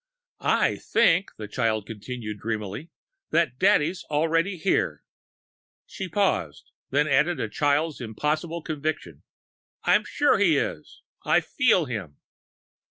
"I 0.39 0.77
think," 0.77 1.29
the 1.37 1.47
child 1.47 1.85
continued 1.85 2.39
dreamily, 2.39 2.89
"that 3.29 3.59
Daddy's 3.59 4.03
already 4.05 4.57
here." 4.57 5.03
She 5.85 6.07
paused, 6.09 6.71
then 6.89 7.07
added 7.07 7.37
with 7.37 7.45
a 7.45 7.49
child's 7.49 8.01
impossible 8.01 8.63
conviction, 8.63 9.21
"I'm 9.83 10.03
sure 10.03 10.39
he 10.39 10.57
is. 10.57 11.03
I 11.23 11.39
feel 11.39 11.85
him." 11.85 12.17